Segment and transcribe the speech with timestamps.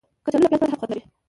[0.25, 1.01] کچالو له پیاز پرته هم خوند لري